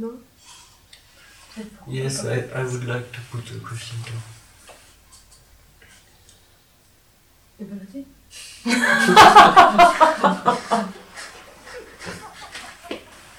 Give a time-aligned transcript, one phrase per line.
[0.00, 0.18] No?
[1.86, 4.16] Yes, I, I would like to put a question too.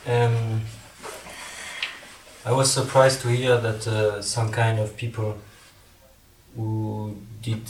[0.05, 0.61] um,
[2.45, 5.39] I was surprised to hear that uh, some kind of people
[6.55, 7.63] who did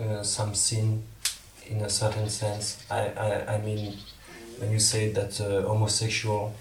[0.00, 1.04] uh, some sin
[1.68, 2.84] in a certain sense.
[2.90, 3.98] I, I, I mean,
[4.58, 6.52] when you say that uh, homosexual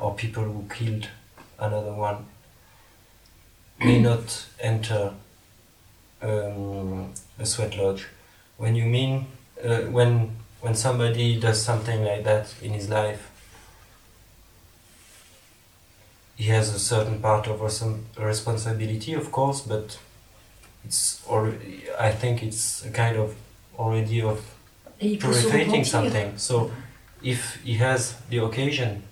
[0.00, 1.08] or people who killed
[1.58, 2.26] another one
[3.78, 5.12] may not enter
[6.22, 8.06] um, a sweat lodge.
[8.56, 9.26] When you mean
[9.64, 13.30] uh, when when somebody does something like that in his life,
[16.36, 19.98] he has a certain part of some responsibility, of course, but
[20.84, 21.84] it's already.
[21.98, 23.34] I think it's a kind of
[23.78, 24.44] already of
[24.98, 26.36] purifying something.
[26.38, 26.72] So,
[27.22, 29.02] if he has the occasion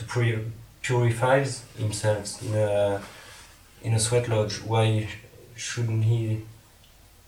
[0.00, 0.50] to puri-
[0.82, 1.44] purify
[1.78, 3.02] himself in a
[3.82, 5.08] in a sweat lodge, why
[5.56, 6.42] shouldn't he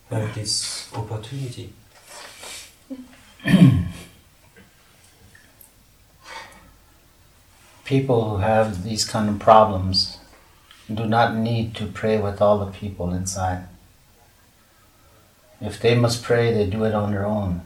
[0.09, 1.73] have this opportunity?
[7.85, 10.17] People who have these kind of problems
[10.93, 13.67] do not need to pray with all the people inside.
[15.61, 17.61] If they must pray, they do it on their own.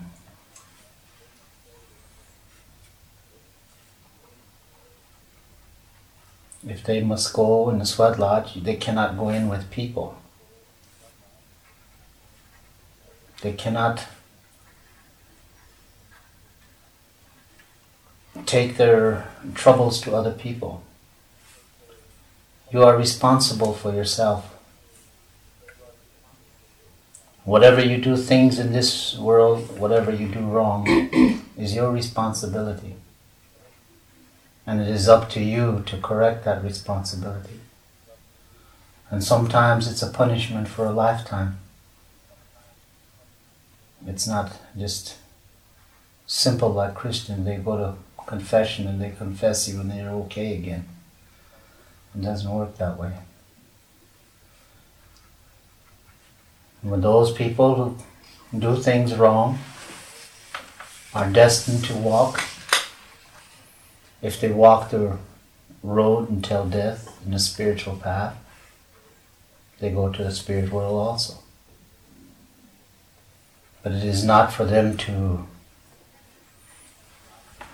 [6.67, 10.17] If they must go in the sweat lodge, they cannot go in with people.
[13.41, 14.05] They cannot
[18.45, 20.83] take their troubles to other people.
[22.71, 24.53] You are responsible for yourself.
[27.45, 30.85] Whatever you do, things in this world, whatever you do wrong,
[31.57, 32.95] is your responsibility.
[34.67, 37.61] And it is up to you to correct that responsibility.
[39.09, 41.57] And sometimes it's a punishment for a lifetime.
[44.05, 45.15] It's not just
[46.27, 47.45] simple like Christian.
[47.45, 50.85] They go to confession and they confess you and they're okay again.
[52.13, 53.13] It doesn't work that way.
[56.81, 57.75] When those people
[58.51, 59.59] who do things wrong
[61.13, 62.41] are destined to walk,
[64.27, 65.17] if they walk the
[65.81, 68.35] road until death in the spiritual path,
[69.79, 71.35] they go to the spirit world also.
[73.81, 75.47] But it is not for them to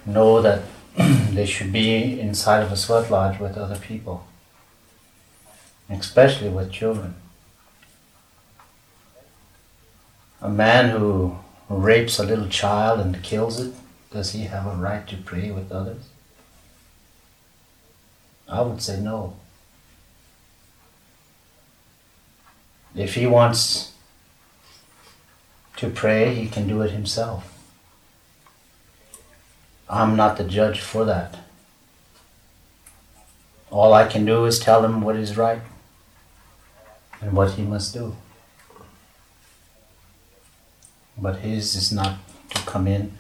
[0.06, 0.62] know that
[1.31, 4.28] they should be inside of a sweat lodge with other people,
[5.90, 7.16] especially with children.
[10.40, 11.36] A man who
[11.68, 13.74] rapes a little child and kills it,
[14.12, 16.12] does he have a right to pray with others?
[18.53, 19.34] I would say no.
[22.96, 23.94] If he wants
[25.78, 27.52] to pray, he can do it himself.
[29.90, 31.40] I'm not the judge for that.
[33.72, 35.62] All I can do is tell him what is right
[37.22, 38.16] and what he must do.
[41.18, 42.18] But his is not
[42.52, 43.13] to come in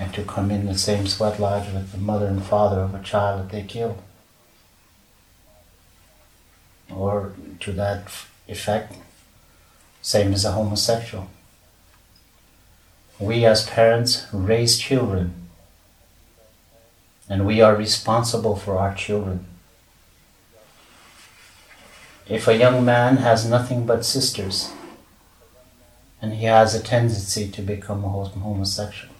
[0.00, 3.02] and to come in the same sweat lodge with the mother and father of a
[3.04, 4.02] child that they killed.
[6.90, 8.08] Or to that
[8.48, 8.96] effect,
[10.02, 11.28] same as a homosexual.
[13.18, 15.44] We as parents raise children
[17.28, 19.46] and we are responsible for our children.
[22.28, 24.72] If a young man has nothing but sisters,
[26.20, 29.14] and he has a tendency to become a homosexual,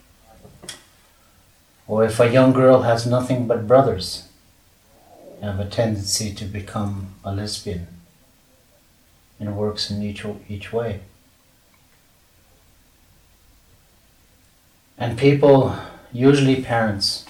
[1.87, 4.27] or if a young girl has nothing but brothers,
[5.45, 7.87] have a tendency to become a lesbian,
[9.39, 11.01] and it works in each, each way.
[14.97, 15.77] And people,
[16.13, 17.27] usually parents,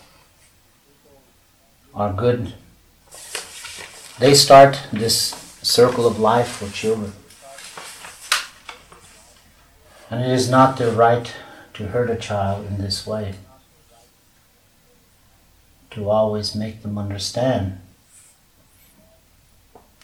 [1.94, 2.55] are good.
[4.19, 5.31] They start this
[5.62, 7.12] circle of life for children.
[10.10, 11.34] And it is not their right
[11.75, 13.34] to hurt a child in this way,
[15.90, 17.81] to always make them understand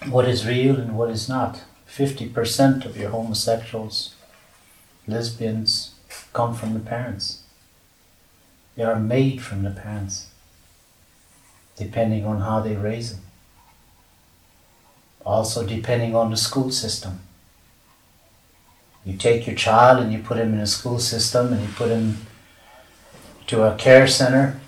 [0.09, 1.63] what is real and what is not.
[1.89, 4.15] 50% of your homosexuals,
[5.07, 5.95] lesbians,
[6.33, 7.43] come from the parents.
[8.77, 10.29] They are made from the parents
[11.77, 13.25] depending on how they raise them.
[15.25, 17.21] Also, depending on the school system.
[19.05, 21.89] You take your child and you put him in a school system and you put
[21.89, 22.27] him
[23.47, 24.61] to a care center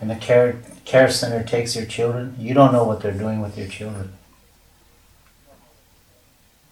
[0.00, 3.56] and the care, care center takes your children, you don't know what they're doing with
[3.56, 4.12] your children.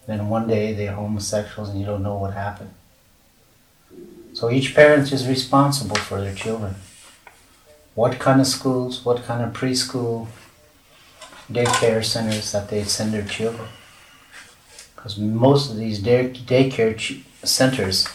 [0.06, 2.70] Then one day they're homosexuals and you don't know what happened.
[4.34, 6.74] So each parent is responsible for their children.
[7.94, 10.26] What kind of schools, what kind of preschool,
[11.50, 13.68] daycare centers that they send their children.
[14.96, 18.08] Because most of these day, daycare centers,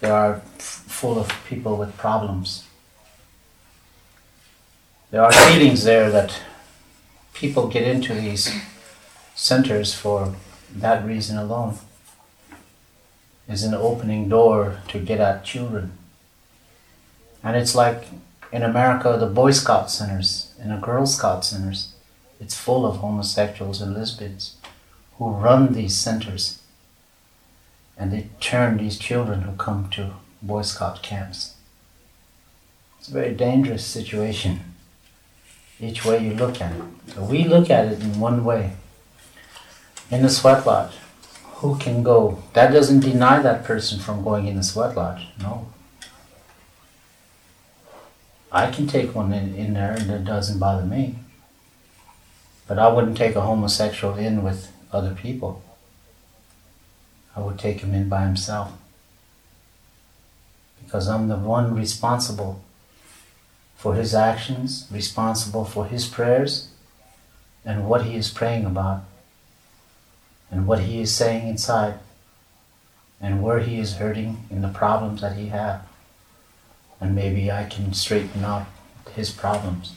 [0.00, 2.64] they are full of people with problems.
[5.12, 6.40] There are feelings there that
[7.34, 8.50] people get into these
[9.34, 10.34] centers for
[10.74, 11.76] that reason alone
[13.46, 15.92] is an opening door to get at children.
[17.44, 18.04] And it's like
[18.50, 21.92] in America, the Boy Scout centers and the Girl Scout centers,
[22.40, 24.56] it's full of homosexuals and lesbians
[25.18, 26.62] who run these centers.
[27.98, 31.56] And they turn these children who come to Boy Scout camps.
[32.98, 34.71] It's a very dangerous situation,
[35.82, 37.18] each way you look at it.
[37.18, 38.72] we look at it in one way.
[40.10, 40.94] In the sweat lodge,
[41.56, 42.42] who can go?
[42.52, 45.26] That doesn't deny that person from going in the sweat lodge.
[45.40, 45.66] No.
[48.52, 51.16] I can take one in, in there and it doesn't bother me.
[52.68, 55.62] But I wouldn't take a homosexual in with other people.
[57.34, 58.72] I would take him in by himself.
[60.84, 62.62] Because I'm the one responsible
[63.82, 66.68] for his actions, responsible for his prayers,
[67.64, 69.02] and what he is praying about
[70.52, 71.98] and what he is saying inside
[73.20, 75.80] and where he is hurting in the problems that he has.
[77.00, 78.68] And maybe I can straighten out
[79.16, 79.94] his problems,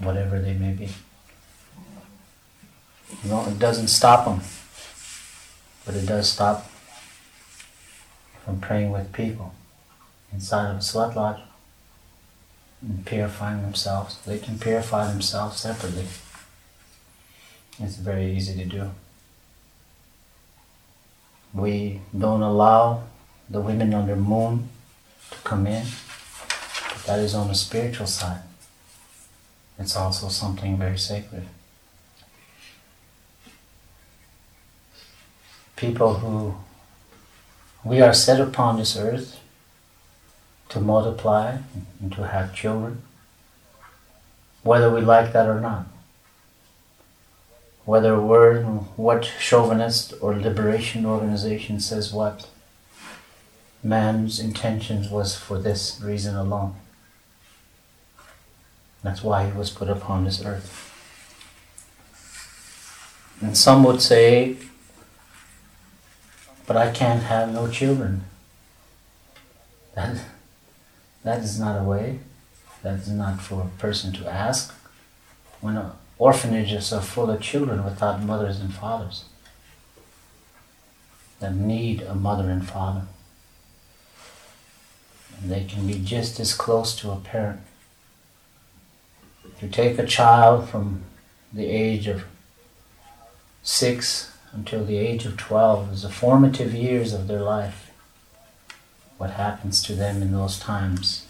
[0.00, 0.88] whatever they may be.
[3.22, 4.40] You know, it doesn't stop him,
[5.84, 6.68] but it does stop
[8.44, 9.54] from praying with people
[10.32, 11.45] inside of a sweat lodge
[12.86, 14.18] and purifying themselves.
[14.24, 16.06] They can purify themselves separately.
[17.78, 18.90] It's very easy to do
[21.56, 23.04] we don't allow
[23.48, 24.68] the women on the moon
[25.30, 25.86] to come in.
[26.92, 28.42] But that is on the spiritual side.
[29.78, 31.44] It's also something very sacred.
[35.76, 36.54] People who
[37.84, 39.35] we are set upon this earth
[40.68, 41.58] to multiply
[42.00, 43.02] and to have children,
[44.62, 45.86] whether we like that or not.
[47.84, 48.64] Whether we're
[48.96, 52.48] what chauvinist or liberation organization says what
[53.82, 56.74] man's intention was for this reason alone.
[59.04, 60.82] That's why he was put upon this earth.
[63.40, 64.56] And some would say
[66.66, 68.24] but i can't have no children.
[69.94, 70.18] That,
[71.26, 72.20] that is not a way
[72.84, 74.72] that is not for a person to ask
[75.60, 79.24] when orphanages are full of children without mothers and fathers
[81.40, 83.02] that need a mother and father.
[85.40, 87.60] And they can be just as close to a parent.
[89.44, 91.02] If you take a child from
[91.52, 92.22] the age of
[93.64, 97.85] six until the age of 12, is the formative years of their life.
[99.18, 101.26] What happens to them in those times?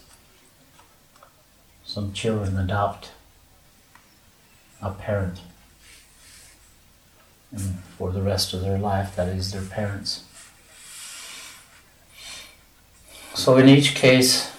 [1.84, 3.12] Some children adopt
[4.82, 5.40] a parent.
[7.52, 10.24] And for the rest of their life, that is their parents.
[13.34, 14.50] So in each case,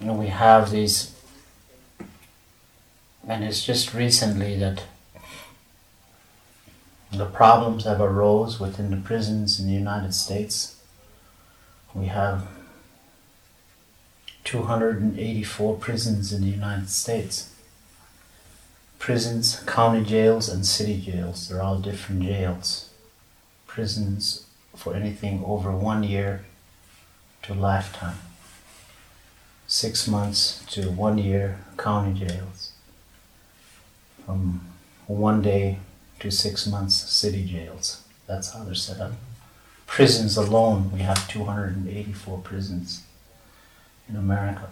[0.00, 1.14] you know, we have these,
[3.28, 4.82] and it's just recently that
[7.12, 10.76] the problems have arose within the prisons in the United States.
[11.94, 12.48] We have
[14.44, 17.50] 284 prisons in the United States
[19.04, 21.46] prisons, county jails, and city jails.
[21.46, 22.88] They're all different jails.
[23.66, 26.46] Prisons for anything over one year
[27.42, 28.16] to lifetime.
[29.66, 32.72] Six months to one year county jails.
[34.24, 34.62] From
[35.06, 35.80] one day
[36.20, 38.02] to six months city jails.
[38.26, 39.12] That's how they're set up.
[39.86, 43.02] Prisons alone, we have 284 prisons
[44.08, 44.68] in America.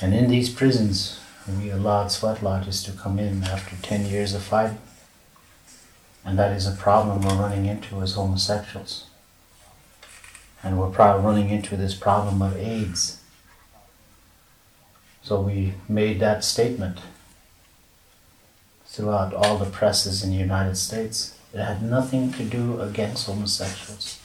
[0.00, 4.42] And in these prisons, we allowed sweat lodges to come in after 10 years of
[4.42, 4.78] fighting.
[6.24, 9.06] And that is a problem we're running into as homosexuals.
[10.62, 13.20] And we're probably running into this problem of AIDS.
[15.22, 16.98] So we made that statement
[18.86, 21.36] throughout all the presses in the United States.
[21.52, 24.20] It had nothing to do against homosexuals,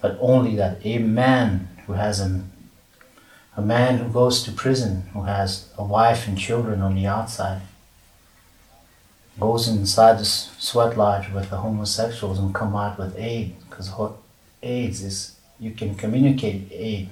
[0.00, 2.40] but only that a man who has a,
[3.56, 7.62] a man who goes to prison, who has a wife and children on the outside,
[9.40, 13.90] goes inside the sweat lodge with the homosexuals and come out with AIDS, because
[14.62, 17.10] AIDS is you can communicate AIDS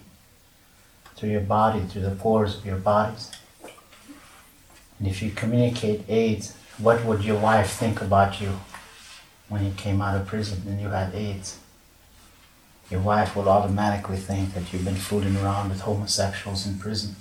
[1.16, 3.32] through your body, through the pores of your bodies.
[5.00, 8.60] And if you communicate AIDS, what would your wife think about you
[9.48, 11.58] when you came out of prison and you had AIDS?
[12.90, 17.16] Your wife will automatically think that you've been fooling around with homosexuals in prison.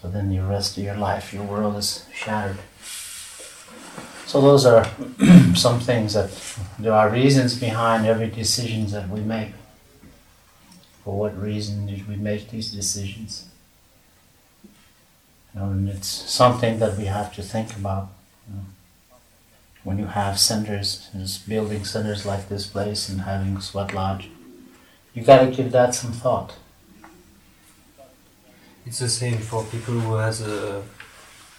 [0.00, 2.58] So then the rest of your life, your world is shattered.
[4.26, 4.84] So those are
[5.54, 6.30] some things that
[6.78, 9.52] there are reasons behind every decision that we make.
[11.04, 13.48] For what reason did we make these decisions?
[15.54, 18.08] You know, and it's something that we have to think about.
[18.48, 18.64] You know.
[19.88, 21.08] When you have centers,
[21.48, 24.28] building centers like this place and having sweat lodge,
[25.14, 26.52] you gotta give that some thought.
[28.84, 30.82] It's the same for people who has a,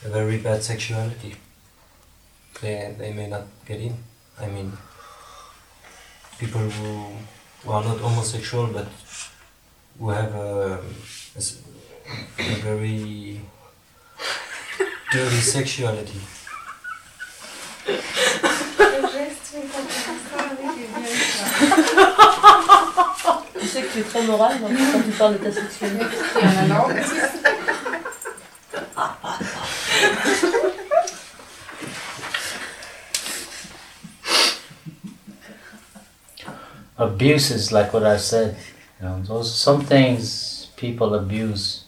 [0.06, 1.38] a very bad sexuality.
[2.62, 3.96] They, they may not get in.
[4.40, 4.74] I mean,
[6.38, 7.16] people who,
[7.64, 8.90] who are not homosexual but
[9.98, 10.80] who have a,
[11.36, 11.42] a,
[12.38, 13.42] a very
[15.12, 16.22] dirty sexuality.
[23.60, 26.06] Tu sais que tu es très quand tu parles de ta sexualité.
[36.98, 38.58] Abuse is like what I said.
[39.02, 41.86] You know, those some things people abuse.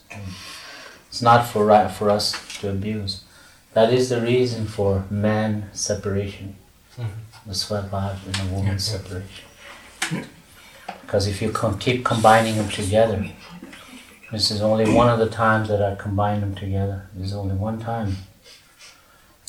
[1.10, 3.22] It's not for right for us to abuse.
[3.74, 6.56] That is the reason for man separation,
[6.98, 7.50] mm-hmm.
[7.50, 9.46] the sweat lodge and the woman separation.
[11.02, 13.30] Because if you com- keep combining them together,
[14.32, 17.08] this is only one of the times that I combine them together.
[17.14, 18.18] This is only one time.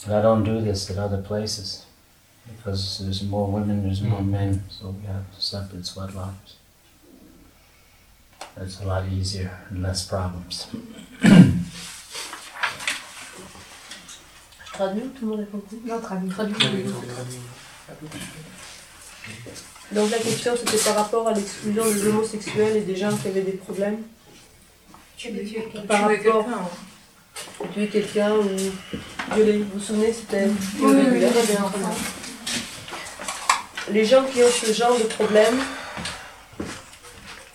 [0.06, 1.86] But I don't do this at other places
[2.56, 4.30] because there's more women, there's more mm-hmm.
[4.30, 6.56] men, so we have separate sweat lodges.
[8.56, 10.66] It's a lot easier and less problems.
[14.72, 16.30] Traduit tout le monde a compris Non, traduit.
[19.92, 23.42] Donc la question c'était par rapport à l'exclusion des homosexuels et des gens qui avaient
[23.42, 23.98] des problèmes.
[25.16, 26.48] Tu veux tuer quelqu'un Par rapport
[27.62, 28.48] à tuer quelqu'un ou
[29.34, 29.58] violer.
[29.58, 30.48] Vous vous souvenez, c'était
[30.80, 30.92] oui,
[33.90, 35.58] Les gens qui ont ce genre de problème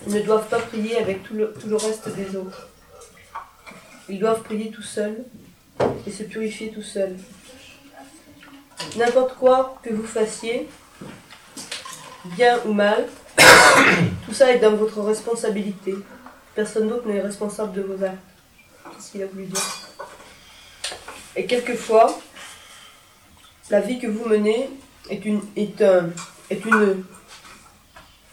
[0.05, 2.69] ne doivent pas prier avec tout le, tout le reste des autres.
[4.07, 5.25] Ils doivent prier tout seuls
[6.05, 7.15] et se purifier tout seuls.
[8.95, 10.67] N'importe quoi que vous fassiez,
[12.25, 13.05] bien ou mal,
[14.25, 15.95] tout ça est dans votre responsabilité.
[16.55, 18.17] Personne d'autre n'est responsable de vos actes.
[18.97, 19.61] C'est ce qu'il a voulu dire?
[21.35, 22.19] Et quelquefois,
[23.69, 24.69] la vie que vous menez
[25.09, 25.41] est une,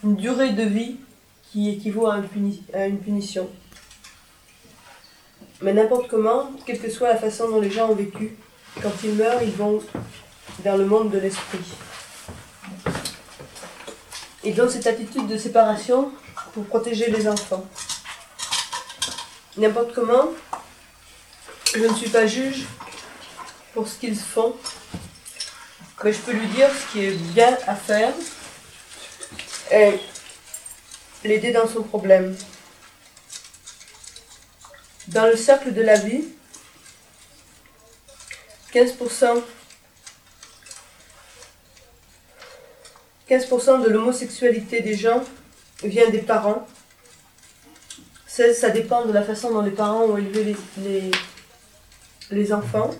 [0.03, 0.97] durée de vie
[1.43, 2.17] qui équivaut à
[2.87, 3.49] une punition.
[5.61, 8.35] Mais n'importe comment, quelle que soit la façon dont les gens ont vécu,
[8.81, 9.81] quand ils meurent, ils vont
[10.63, 11.63] vers le monde de l'esprit.
[14.43, 16.11] Ils ont cette attitude de séparation
[16.53, 17.65] pour protéger les enfants.
[19.57, 20.29] N'importe comment,
[21.73, 22.65] je ne suis pas juge
[23.73, 24.55] pour ce qu'ils font,
[26.03, 28.13] mais je peux lui dire ce qui est bien à faire
[29.71, 29.99] et
[31.23, 32.35] l'aider dans son problème.
[35.15, 36.25] Dans le cercle de la vie,
[38.73, 39.41] 15%,
[43.29, 43.49] 15
[43.85, 45.23] de l'homosexualité des gens
[45.85, 46.67] vient des parents.
[48.27, 51.11] 16, ça dépend de la façon dont les parents ont élevé les, les,
[52.31, 52.93] les enfants.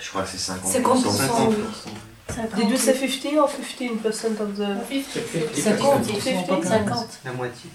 [0.00, 0.82] Je crois que c'est 50%.
[0.82, 2.56] 50%.
[2.56, 4.74] Did you say 50 or 15% of the...
[4.88, 5.54] 50.
[5.54, 6.20] 50.
[6.20, 7.20] 50.
[7.24, 7.70] La moitié.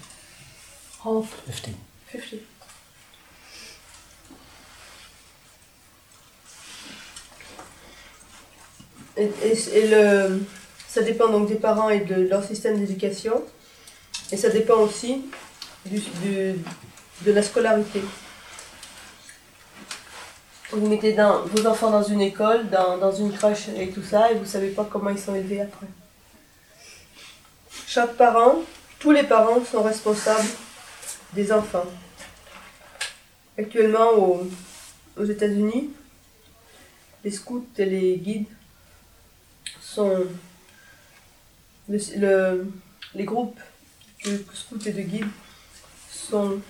[1.02, 1.28] Half.
[1.46, 1.74] 50.
[2.12, 2.49] 50.
[9.16, 10.40] Et, le,
[10.88, 13.42] ça dépend donc des parents et de leur système d'éducation.
[14.32, 15.24] Et ça dépend aussi
[15.86, 16.54] de
[17.26, 18.00] la scolarité.
[20.72, 24.34] Vous mettez vos enfants dans une école, dans, dans une crèche et tout ça, et
[24.34, 25.88] vous ne savez pas comment ils sont élevés après.
[27.88, 28.60] Chaque parent,
[29.00, 30.48] tous les parents sont responsables
[31.32, 31.86] des enfants.
[33.58, 34.10] Actuellement,
[35.16, 35.90] aux États-Unis,
[37.24, 38.46] les scouts et les guides
[39.94, 40.26] sont
[41.88, 42.66] le,
[43.14, 43.58] les groupes
[44.24, 45.26] de scouts et de guides
[46.08, 46.60] sont.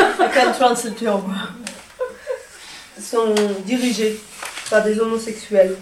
[0.00, 1.24] I translate your.
[3.00, 3.34] Sont
[3.66, 4.20] dirigés
[4.70, 5.76] par des homosexuels.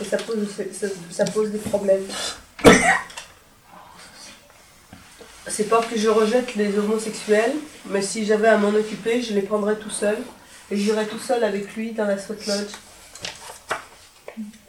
[0.00, 2.06] Et ça pose, ça, ça pose des problèmes.
[5.48, 7.54] C'est pas que je rejette les homosexuels,
[7.86, 10.18] mais si j'avais à m'en occuper, je les prendrais tout seul.
[10.70, 12.70] Et j'irais tout seul avec lui dans la Sweat Lodge.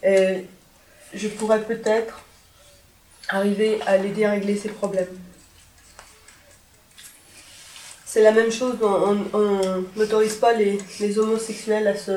[0.04, 0.46] Et
[1.14, 2.22] je pourrais peut-être
[3.30, 5.08] arriver à l'aider à régler ses problèmes.
[8.06, 10.80] C'est la même chose, on n'autorise pas les,
[11.18, 12.12] homosexuels à se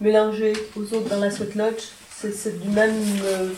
[0.00, 1.82] mélanger aux autres dans la Sweat Lodge.
[2.22, 3.48] C'est du même, euh,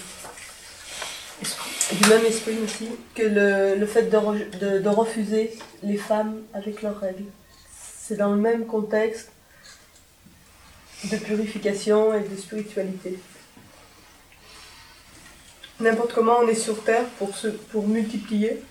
[1.93, 6.81] du même esprit aussi que le, le fait de, de- de refuser les femmes avec
[6.83, 7.25] leurs règles.
[8.01, 9.32] C'est dans le même contexte
[11.05, 13.19] de purification et de spiritualité.
[15.81, 17.35] N'importe comment on est sur Terre pour,
[17.89, 18.63] multiplier.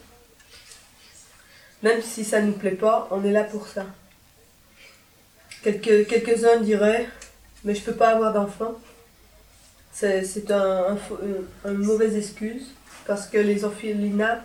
[1.83, 3.85] Même si ça ne nous plaît pas, on est là pour ça.
[5.63, 7.09] Quelques, quelques-uns diraient,
[7.63, 8.75] mais je peux pas avoir d'enfants.
[9.91, 11.19] C'est, c'est un, faux-
[11.65, 12.67] un- une mauvaise excuse
[13.05, 14.43] parce que les orphelinats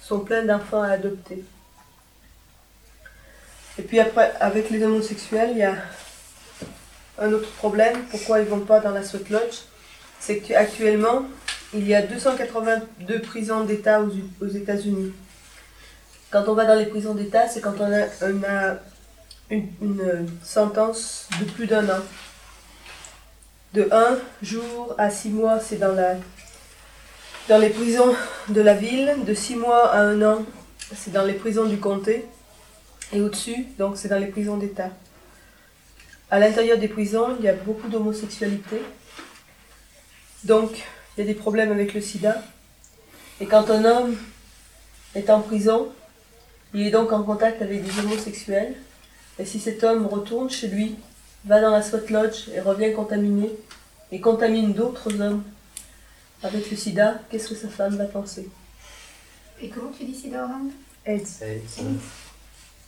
[0.00, 1.42] sont pleins d'enfants à adopter.
[3.78, 5.74] Et puis après, avec les homosexuels, il y a
[7.18, 8.04] un autre problème.
[8.10, 9.62] Pourquoi ils vont pas dans la Sweat Lodge
[10.20, 11.26] C'est qu'actuellement,
[11.74, 15.12] il y a 282 prisons d'État aux, États-Unis.
[16.30, 18.76] Quand on va dans les prisons d'État, c'est quand on a,
[19.50, 22.02] une, sentence de plus d'un an.
[23.74, 25.94] De un jour à six mois, c'est dans,
[27.48, 28.14] dans les prisons
[28.48, 29.14] de la ville.
[29.26, 30.44] De six mois à un an,
[30.94, 32.26] c'est dans les prisons du comté.
[33.12, 34.90] Et au-dessus, donc, c'est dans les prisons d'État.
[36.30, 38.82] À l'intérieur des prisons, il y a beaucoup d'homosexualité.
[40.44, 40.84] Donc,
[41.16, 42.42] il y a des problèmes avec le sida.
[43.40, 44.16] Et quand un homme
[45.14, 45.88] est en prison,
[46.74, 48.74] il est donc en contact avec des homosexuels.
[49.38, 50.96] Et si cet homme retourne chez lui,
[51.44, 53.50] va dans la SWAT Lodge et revient contaminé,
[54.10, 55.44] et contamine d'autres hommes
[56.42, 58.48] avec le sida, qu'est-ce que sa femme va penser?
[59.60, 60.70] Et comment tu dis sida en langue
[61.04, 61.42] AIDS.
[61.42, 61.82] AIDS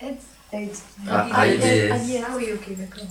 [0.00, 0.37] AIDS.
[0.52, 0.82] Ah, AIDS.
[1.08, 3.04] Ah, ah oui, ok, d'accord.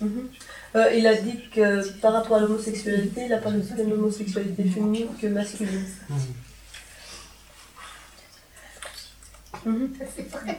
[0.00, 0.30] Mhm.
[0.76, 4.64] Euh, il a dit que par rapport à l'homosexualité, il a parlé aussi d'une homosexualité
[4.64, 5.84] féminine que masculine.
[9.64, 9.92] Mhm.
[10.14, 10.58] C'est vrai.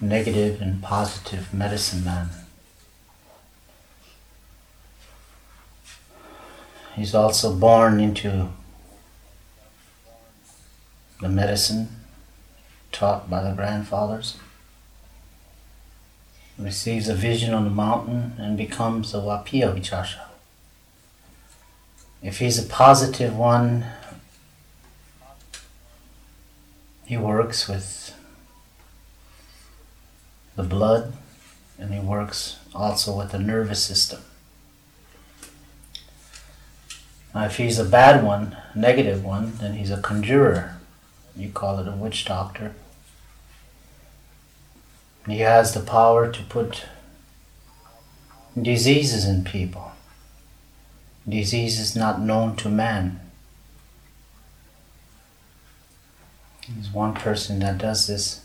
[0.00, 2.30] negative and positive medicine man.
[6.96, 8.48] He's also born into
[11.20, 11.88] the medicine
[12.92, 14.36] taught by the grandfathers,
[16.58, 20.26] receives a vision on the mountain, and becomes a Wapia Vichasha.
[22.22, 23.86] If he's a positive one,
[27.06, 28.14] he works with
[30.60, 31.12] the blood
[31.78, 34.20] and he works also with the nervous system.
[37.34, 40.76] Now, if he's a bad one, negative one, then he's a conjurer.
[41.36, 42.74] You call it a witch doctor.
[45.26, 46.84] He has the power to put
[48.60, 49.92] diseases in people.
[51.28, 53.20] Diseases not known to man.
[56.68, 58.44] There's one person that does this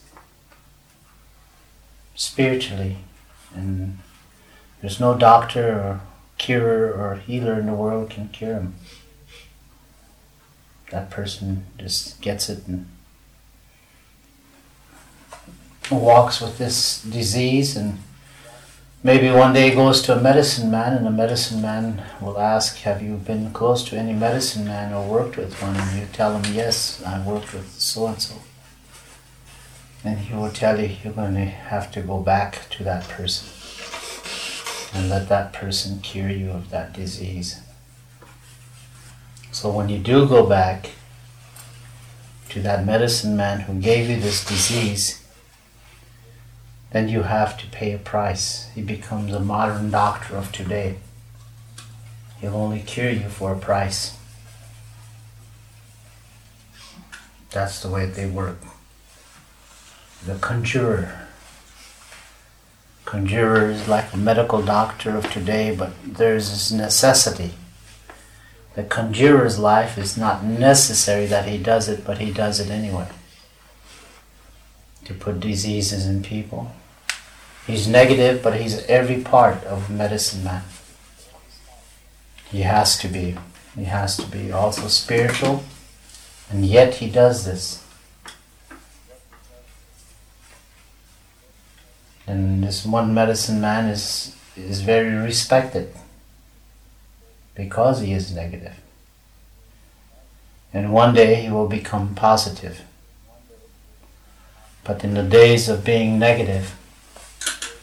[2.15, 2.97] spiritually,
[3.53, 3.99] and
[4.81, 6.01] there's no doctor or
[6.37, 8.75] curer or healer in the world can cure him.
[10.91, 12.87] That person just gets it and
[15.91, 17.99] walks with this disease and
[19.03, 23.03] maybe one day goes to a medicine man and the medicine man will ask have
[23.03, 25.75] you been close to any medicine man or worked with one?
[25.75, 28.35] And you tell him yes i worked with so and so
[30.05, 33.49] and he will tell you you're going to have to go back to that person
[34.93, 37.59] and let that person cure you of that disease
[39.55, 40.89] so when you do go back
[42.49, 45.25] to that medicine man who gave you this disease,
[46.91, 48.69] then you have to pay a price.
[48.75, 50.97] He becomes a modern doctor of today.
[52.41, 54.17] He'll only cure you for a price.
[57.51, 58.57] That's the way they work.
[60.25, 61.27] The conjurer.
[63.05, 67.51] Conjurer is like a medical doctor of today, but there's this necessity.
[68.73, 73.07] The conjurer's life is not necessary that he does it, but he does it anyway.
[75.03, 76.71] To put diseases in people.
[77.67, 80.63] He's negative, but he's every part of medicine man.
[82.49, 83.37] He has to be.
[83.75, 85.63] He has to be also spiritual,
[86.49, 87.84] and yet he does this.
[92.27, 95.93] And this one medicine man is, is very respected
[97.53, 98.75] because he is negative.
[100.73, 102.81] And one day he will become positive.
[104.83, 106.75] But in the days of being negative,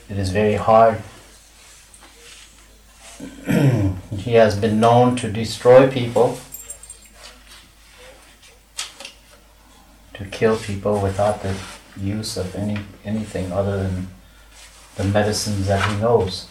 [0.08, 1.02] it is very hard.
[4.16, 6.38] he has been known to destroy people,
[10.14, 11.56] to kill people without the
[11.96, 14.08] use of any anything other than
[14.96, 16.46] the medicines that he knows.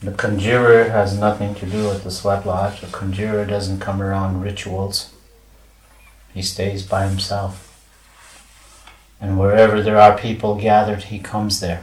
[0.00, 2.80] The conjurer has nothing to do with the sweat lodge.
[2.80, 5.12] The conjurer doesn't come around rituals.
[6.34, 7.70] He stays by himself.
[9.20, 11.82] And wherever there are people gathered, he comes there.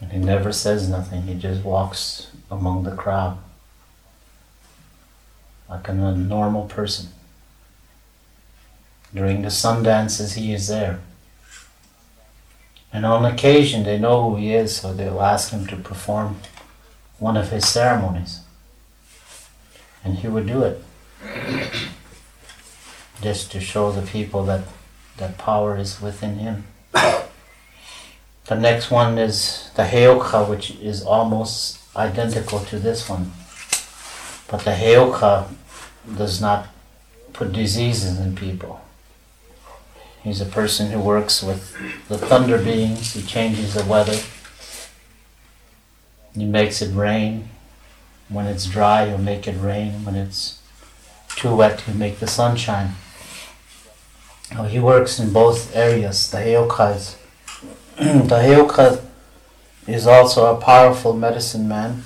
[0.00, 3.38] And he never says nothing, he just walks among the crowd
[5.72, 7.08] like a normal person.
[9.14, 11.00] During the sun dances, he is there.
[12.92, 16.38] And on occasion, they know who he is, so they'll ask him to perform
[17.18, 18.40] one of his ceremonies.
[20.04, 20.82] And he would do it.
[23.22, 24.64] Just to show the people that
[25.18, 26.64] that power is within him.
[26.92, 33.32] The next one is the Heyoka, which is almost identical to this one.
[34.48, 35.48] But the Heyoka
[36.16, 36.66] does not
[37.32, 38.80] put diseases in people.
[40.22, 41.76] He's a person who works with
[42.08, 43.14] the thunder beings.
[43.14, 44.18] He changes the weather.
[46.34, 47.48] He makes it rain.
[48.28, 50.04] When it's dry, he'll make it rain.
[50.04, 50.60] When it's
[51.36, 52.92] too wet, he'll make the sunshine.
[54.56, 56.30] Oh, he works in both areas.
[56.30, 57.16] The Heyoka is,
[57.96, 59.04] the Heyoka
[59.86, 62.04] is also a powerful medicine man,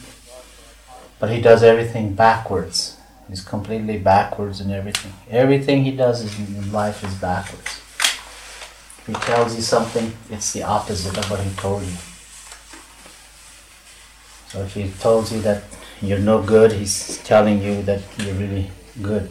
[1.19, 2.97] but he does everything backwards.
[3.29, 5.13] He's completely backwards in everything.
[5.29, 7.81] Everything he does in life is backwards.
[9.07, 11.93] He tells you something, it's the opposite of what he told you.
[14.49, 15.63] So if he told you that
[16.01, 19.31] you're no good, he's telling you that you're really good.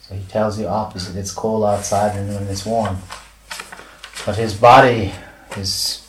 [0.00, 1.16] So he tells you opposite.
[1.16, 2.98] It's cold outside and when it's warm.
[4.24, 5.12] But his body,
[5.54, 6.06] his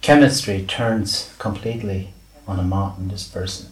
[0.00, 2.12] chemistry turns completely
[2.46, 3.70] on a mountain, this person.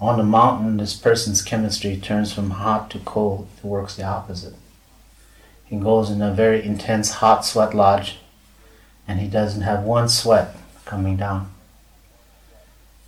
[0.00, 3.46] On the mountain, this person's chemistry turns from hot to cold.
[3.58, 4.54] It works the opposite.
[5.74, 8.18] He goes in a very intense hot sweat lodge
[9.08, 11.50] and he doesn't have one sweat coming down.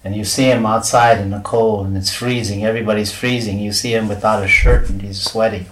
[0.02, 3.60] And you see him outside in the cold and it's freezing, everybody's freezing.
[3.60, 5.66] You see him without a shirt and he's sweaty.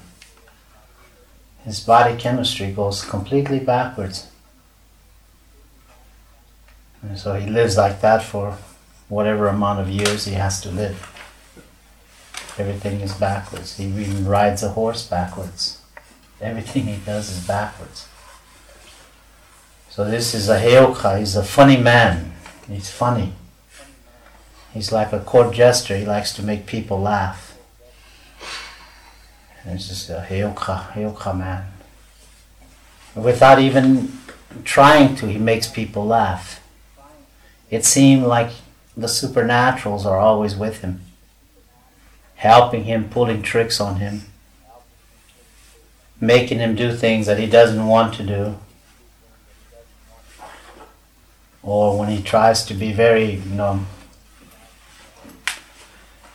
[1.64, 4.28] His body chemistry goes completely backwards.
[7.02, 8.57] And so he lives like that for
[9.09, 11.11] whatever amount of years he has to live.
[12.57, 13.78] Everything is backwards.
[13.78, 15.80] He even rides a horse backwards.
[16.44, 18.07] Everything he does is backwards.
[19.88, 21.18] So this is a Heyoka.
[21.18, 22.35] He's a funny man.
[22.68, 23.33] He's funny.
[24.74, 25.96] He's like a court jester.
[25.96, 27.57] He likes to make people laugh.
[29.64, 31.64] It's just a Heyoka, Heyoka man.
[33.14, 34.18] Without even
[34.64, 36.62] trying to, he makes people laugh.
[37.70, 38.50] It seemed like
[38.94, 41.00] the supernaturals are always with him,
[42.35, 44.24] helping him, pulling tricks on him
[46.27, 48.57] making him do things that he doesn't want to do.
[51.63, 53.87] Or when he tries to be very, you know,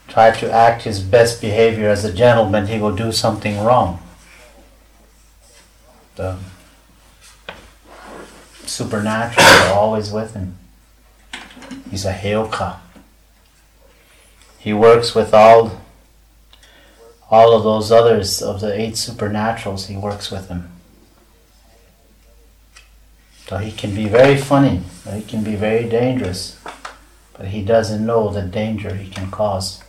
[0.08, 4.02] try to act his best behavior as a gentleman, he will do something wrong.
[6.15, 6.38] The
[8.65, 10.58] supernatural are always with him.
[11.89, 12.78] He's a Heyoka.
[14.58, 15.80] He works with all
[17.31, 20.71] all of those others of the eight supernaturals, he works with them.
[23.47, 26.59] So he can be very funny, he can be very dangerous,
[27.33, 29.83] but he doesn't know the danger he can cause.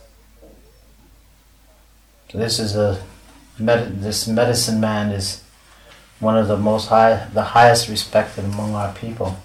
[2.29, 3.03] So this is a
[3.59, 5.43] this medicine man is
[6.19, 9.37] one of the most high, the highest respected among our people.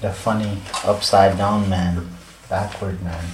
[0.00, 2.08] The funny upside down man,
[2.50, 3.24] backward man.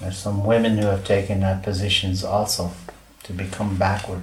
[0.00, 2.72] There's some women who have taken that positions also
[3.22, 4.22] to become backward.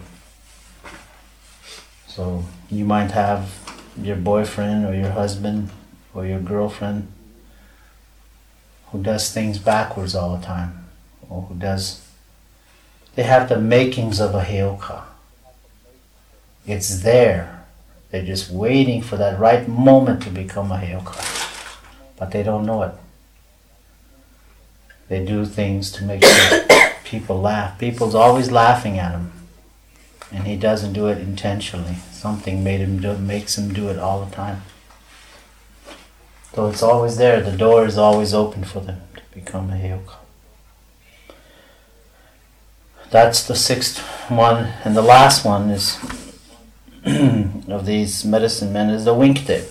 [2.08, 3.60] So you might have
[4.00, 5.70] your boyfriend or your husband
[6.14, 7.12] or your girlfriend
[8.88, 10.86] who does things backwards all the time
[11.28, 12.08] or who does
[13.16, 15.04] they have the makings of a heyoka.
[16.66, 17.66] It's there.
[18.10, 21.22] They're just waiting for that right moment to become a heyoka.
[22.18, 22.94] But they don't know it.
[25.10, 26.66] They do things to make sure
[27.04, 27.78] people laugh.
[27.78, 29.32] People's always laughing at him.
[30.32, 31.96] And he doesn't do it intentionally.
[32.12, 34.64] Something made him do makes him do it all the time.
[36.54, 37.42] So it's always there.
[37.42, 40.16] The door is always open for them to become a heyoka.
[43.10, 46.00] That's the sixth one, and the last one is
[47.06, 49.70] of these medicine men is the Winkte.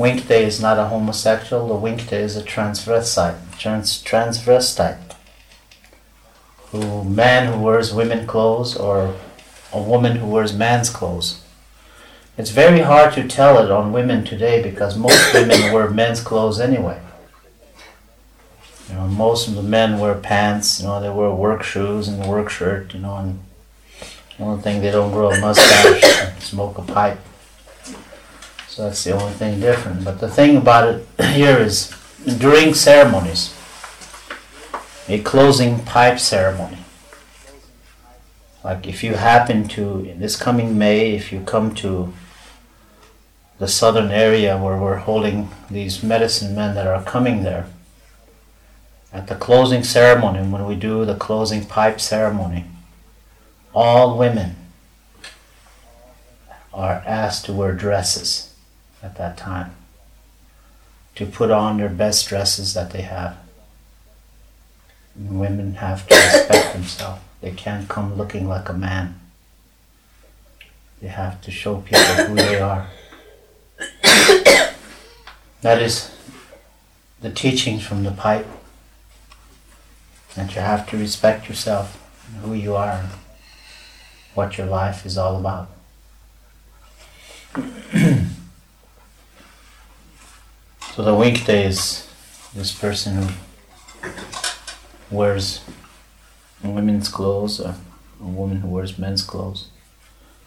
[0.00, 1.68] Winkte is not a homosexual.
[1.68, 3.58] The Winkte is a transvestite.
[3.58, 5.14] Trans transvestite.
[6.70, 9.14] Who man who wears women clothes or
[9.74, 11.42] a woman who wears man's clothes.
[12.38, 16.60] It's very hard to tell it on women today because most women wear men's clothes
[16.60, 16.98] anyway.
[18.88, 20.80] You know, most of the men wear pants.
[20.80, 22.94] You know, they wear work shoes and work shirt.
[22.94, 23.40] You know, and
[24.38, 27.18] only thing they don't grow a mustache, smoke a pipe.
[28.70, 30.04] So that's the only thing different.
[30.04, 31.92] But the thing about it here is
[32.38, 33.52] during ceremonies,
[35.08, 36.78] a closing pipe ceremony.
[38.62, 42.12] Like if you happen to in this coming May, if you come to
[43.58, 47.66] the southern area where we're holding these medicine men that are coming there
[49.12, 52.66] at the closing ceremony, when we do the closing pipe ceremony,
[53.74, 54.54] all women
[56.72, 58.49] are asked to wear dresses
[59.02, 59.72] at that time,
[61.14, 63.36] to put on their best dresses that they have.
[65.14, 67.20] And women have to respect themselves.
[67.40, 69.18] They can't come looking like a man.
[71.00, 72.88] They have to show people who they are.
[75.62, 76.10] that is
[77.20, 78.46] the teachings from the pipe
[80.34, 83.04] that you have to respect yourself, and who you are,
[84.34, 85.68] what your life is all about.
[90.94, 92.08] so the Winkte is
[92.54, 94.10] this person who
[95.10, 95.60] wears
[96.62, 97.74] women's clothes or
[98.20, 99.68] a woman who wears men's clothes.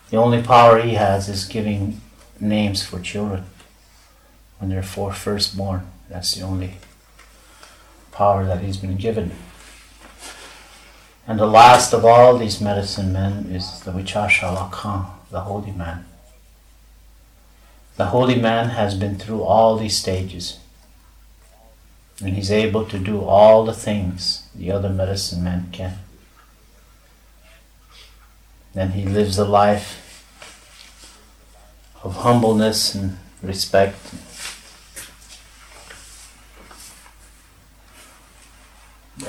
[0.09, 2.01] The only power he has is giving
[2.39, 3.45] names for children
[4.59, 5.87] when they're for firstborn.
[6.09, 6.75] That's the only
[8.11, 9.31] power that he's been given.
[11.25, 16.05] And the last of all these medicine men is the Vichasha Wakan, the holy man.
[17.95, 20.59] The holy man has been through all these stages.
[22.23, 25.99] And he's able to do all the things the other medicine men can.
[28.73, 29.99] Then he lives a life
[32.03, 33.97] of humbleness and respect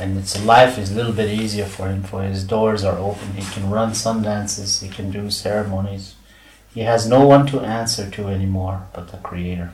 [0.00, 3.32] and its life is a little bit easier for him for his doors are open
[3.34, 6.14] he can run some dances he can do ceremonies
[6.74, 9.70] he has no one to answer to anymore but the creator.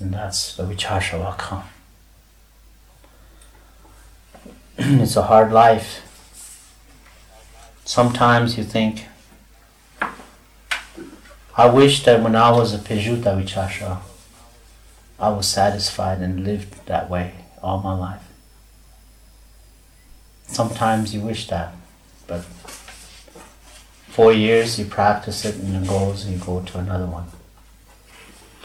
[0.00, 1.64] And that's the vichashavaka
[4.78, 6.08] it's a hard life.
[7.84, 9.06] Sometimes you think
[11.54, 13.98] i wish that when i was a pejuta vichasha
[15.22, 18.24] I was satisfied and lived that way all my life.
[20.48, 21.74] Sometimes you wish that,
[22.26, 22.44] but
[24.12, 27.24] four years you practice it and it goes and you go to another one.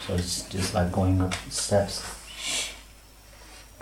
[0.06, 2.04] So it's just like going up steps.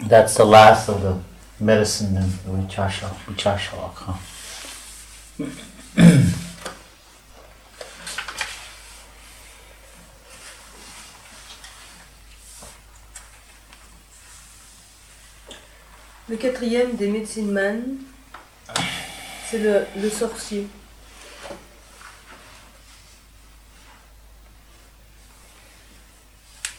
[0.07, 1.17] That's the last of the
[1.59, 4.19] medicine and vichasha, vichasha.
[16.27, 17.97] Le quatrième des Medicine Man,
[19.49, 20.67] c'est le, le sorcier.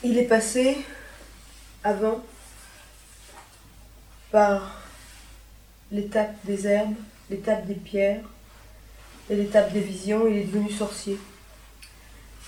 [0.08, 0.78] Il est passé
[1.82, 2.24] avant
[4.30, 4.80] par
[5.90, 6.94] l'étape des herbes,
[7.28, 8.22] l'étape des pierres
[9.28, 11.18] et l'étape des visions, il est devenu sorcier.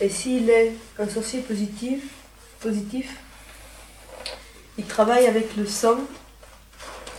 [0.01, 2.05] Et s'il est un sorcier positif,
[2.61, 3.17] positif,
[4.77, 5.99] il travaille avec le sang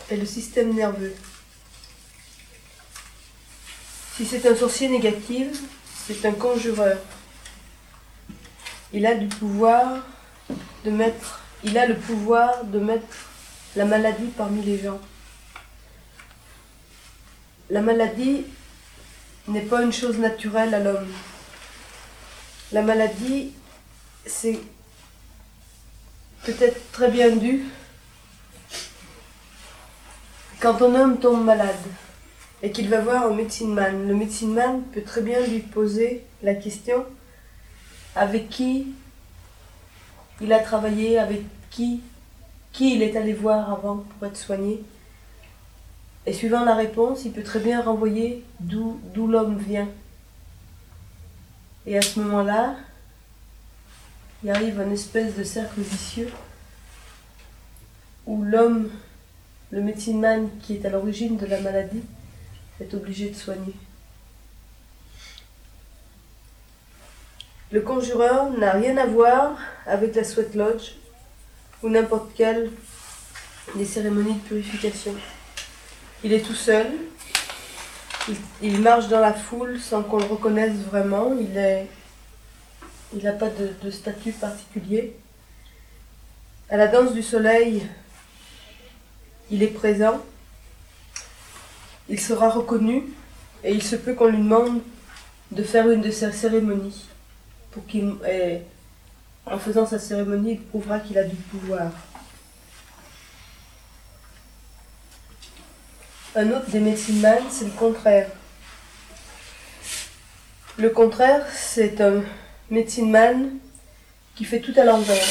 [0.09, 1.15] est le système nerveux.
[4.15, 5.63] Si c'est un sorcier négatif,
[6.07, 6.97] c'est un conjureur.
[8.93, 10.01] Il a du pouvoir
[10.85, 13.29] il a le pouvoir de mettre
[13.75, 14.99] la maladie parmi les gens.
[17.69, 18.45] La maladie
[19.47, 21.11] n'est pas une chose naturelle à l'homme.
[22.71, 23.53] La maladie,
[24.25, 24.59] c'est
[26.43, 27.65] peut-être très bien dû
[30.59, 31.75] quand un homme tombe malade
[32.61, 34.07] et qu'il va voir un médecine man.
[34.07, 37.05] Le médecine man peut très bien lui poser la question
[38.15, 38.87] avec qui
[40.41, 42.01] il a travaillé, avec qui,
[42.71, 44.83] qui il est allé voir avant pour être soigné.
[46.25, 49.87] Et suivant la réponse, il peut très bien renvoyer d'où l'homme vient.
[51.85, 52.75] Et à ce moment-là,
[54.43, 56.29] il arrive un espèce de cercle vicieux
[58.25, 58.89] où l'homme,
[59.71, 62.03] le médecine man qui est à l'origine de la maladie,
[62.79, 63.73] est obligé de soigner.
[67.71, 69.55] Le conjureur n'a rien à voir
[69.85, 70.95] avec la sweat lodge
[71.83, 72.71] ou n'importe quelle
[73.75, 75.13] des cérémonies de purification.
[76.23, 76.87] Il est tout seul,
[78.63, 81.85] il, marche dans la foule sans qu'on le reconnaisse vraiment, il est
[83.15, 85.15] il n'a pas de, de statut particulier.
[86.69, 87.87] À la danse du soleil,
[89.51, 90.19] il est présent,
[92.07, 93.03] il sera reconnu
[93.63, 94.81] et il se peut qu'on lui demande
[95.51, 97.09] de faire une de ses cérémonies.
[97.71, 98.61] Pour qu'il, et
[99.45, 101.91] en faisant sa cérémonie, il prouvera qu'il a du pouvoir.
[106.35, 108.29] Un autre des médecines man, c'est le contraire.
[110.77, 112.23] Le contraire, c'est un
[112.69, 113.57] médecine man
[114.35, 115.27] qui fait tout à l'envers.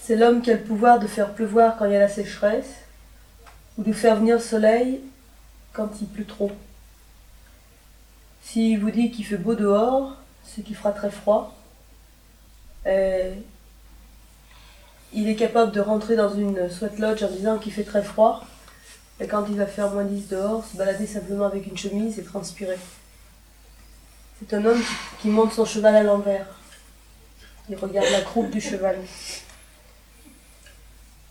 [0.00, 2.74] C'est l'homme qui a le pouvoir de faire pleuvoir quand il y a la sécheresse
[3.78, 5.00] ou de faire venir le soleil
[5.72, 6.50] quand il pleut trop.
[8.42, 11.54] S'il vous dit qu'il fait beau dehors, c'est qu'il fera très froid.
[12.86, 13.34] Euh,
[15.12, 18.44] il est capable de rentrer dans une sweat lodge en disant qu'il fait très froid.
[19.20, 22.24] Et quand il va faire moins 10 dehors, se balader simplement avec une chemise et
[22.24, 22.78] transpirer.
[24.38, 26.46] C'est un homme qui, qui monte son cheval à l'envers.
[27.68, 28.96] Il regarde la croupe du cheval.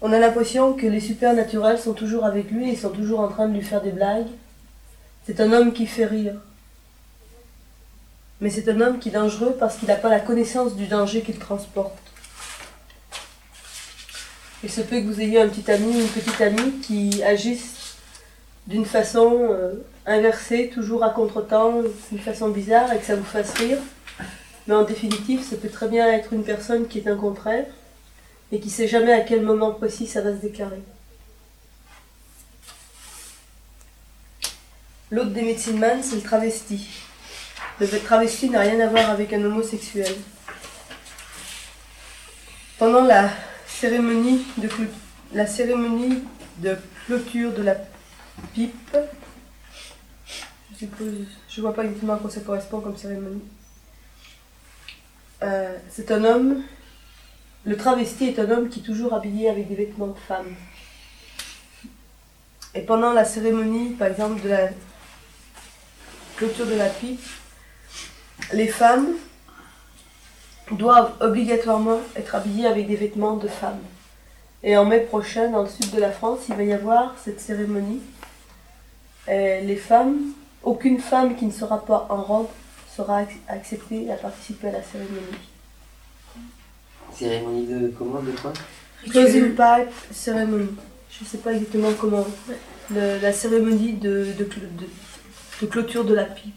[0.02, 3.47] On a l'impression que les supernaturels sont toujours avec lui et sont toujours en train
[3.47, 4.28] de lui faire des blagues.
[5.26, 6.36] C'est un homme qui fait rire.
[8.42, 11.22] Mais c'est un homme qui est dangereux parce qu'il n'a pas la connaissance du danger
[11.22, 11.96] qu'il transporte.
[14.64, 17.98] Il se peut que vous ayez un petit ami ou une petite amie qui agissent
[18.66, 19.74] d'une façon euh,
[20.08, 23.78] inversée, toujours à contre-temps, d'une façon bizarre et que ça vous fasse rire.
[24.68, 27.66] Mais en définitive, ça peut très bien être une personne qui est un contraire
[28.52, 30.82] et qui ne sait jamais à quel moment précis ça va se déclarer.
[35.12, 36.88] L'autre des médecines man, c'est le travesti.
[37.80, 40.14] Le travesti n'a rien à voir avec un homosexuel.
[42.78, 43.30] Pendant la
[43.68, 44.70] cérémonie de,
[47.06, 47.76] clôture de la
[48.54, 48.98] pipe,
[50.72, 51.14] je suppose,
[51.50, 53.44] je vois pas exactement à quoi ça correspond comme cérémonie.
[55.44, 56.64] Euh, c'est un homme,
[57.66, 60.56] le travesti est un homme qui est toujours habillé avec des vêtements de femme.
[62.74, 64.70] Et pendant la cérémonie, par exemple, de la
[66.38, 67.22] clôture de la pipe,
[68.54, 69.08] les femmes
[70.72, 73.80] doivent obligatoirement être habillées avec des vêtements de femme.
[74.64, 77.42] Et en mai prochain, dans le sud de la France, il va y avoir cette
[77.42, 78.00] cérémonie.
[79.28, 80.18] Et les femmes,
[80.64, 82.48] aucune femme qui ne sera pas en robe
[82.96, 85.38] sera ac- acceptée à participer à la cérémonie.
[87.14, 88.54] Cérémonie de comment, de quoi?
[89.10, 90.76] Closing pipe cérémonie.
[91.10, 92.26] Je ne sais pas exactement comment.
[92.92, 94.90] Le- la cérémonie de, de, cl- de-
[95.62, 96.54] de clôture de la pipe.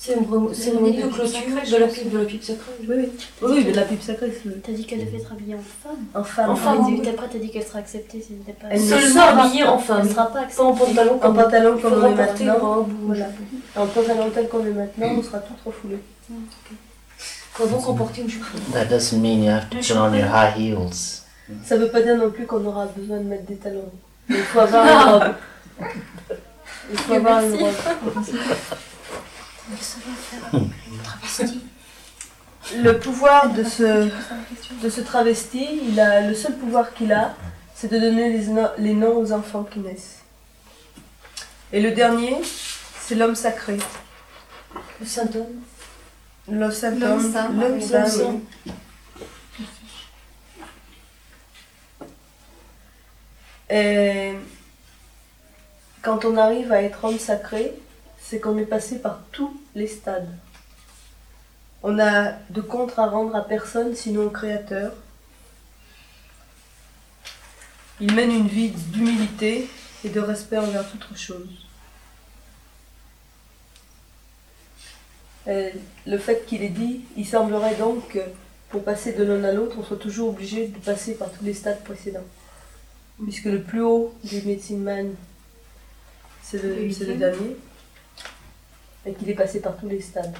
[0.00, 1.40] C'est une cérémonie de clôture
[1.72, 2.70] de la pipe, de la pipe sacrée.
[2.88, 3.08] Oui, oui.
[3.42, 4.32] Oui, de la pipe sacrée,
[4.64, 5.96] T'as dit qu'elle devait être habillée en femme.
[6.14, 6.50] en femme.
[6.50, 7.08] En femme, Et oui.
[7.08, 8.68] après, t'as dit qu'elle sera acceptée si pas.
[8.70, 10.08] Elle ne sera- habillée en Elle femme.
[10.08, 10.62] sera pas Pas acceptée.
[10.62, 12.88] en pantalon En comme pantalon Il comme on est maintenant.
[13.02, 13.26] Voilà.
[13.74, 15.98] En pantalon tel qu'on est maintenant, on sera toutes refoulées.
[17.54, 18.44] Faut donc emporter une jupe.
[18.72, 21.24] That doesn't mean you have to put on your high heels.
[21.64, 23.90] Ça veut pas dire non plus qu'on aura besoin de mettre des talons.
[24.28, 25.34] Il faut avoir une robe.
[26.92, 27.72] Il faut avoir une robe.
[32.76, 34.10] Le pouvoir de ce,
[34.82, 37.34] de ce travesti, il a, le seul pouvoir qu'il a,
[37.74, 40.18] c'est de donner les, no- les noms aux enfants qui naissent.
[41.72, 42.36] Et le dernier,
[43.00, 43.78] c'est l'homme sacré.
[45.00, 45.62] Le saint homme.
[46.50, 47.60] Le saint L'homme homme.
[47.60, 48.74] L'homme saint, oui.
[53.70, 54.32] Et
[56.02, 57.72] quand on arrive à être homme sacré,
[58.28, 60.28] c'est qu'on est passé par tous les stades.
[61.82, 64.92] On n'a de compte à rendre à personne sinon au Créateur.
[68.00, 69.66] Il mène une vie d'humilité
[70.04, 71.48] et de respect envers toute chose.
[75.46, 75.72] Et
[76.06, 78.20] le fait qu'il ait dit, il semblerait donc que
[78.68, 81.54] pour passer de l'un à l'autre, on soit toujours obligé de passer par tous les
[81.54, 82.26] stades précédents.
[83.22, 85.14] Puisque le plus haut du medicine man,
[86.42, 87.56] c'est le, dernier.
[89.06, 90.34] Et qu'il est passé par tous les stades.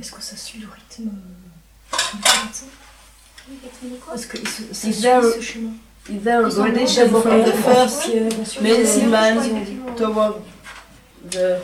[0.00, 1.10] Est-ce que ça suit le rythme
[4.82, 8.08] Is there- a gradation from the first
[8.60, 9.38] medicine man
[9.96, 10.34] toward
[11.30, 11.60] the,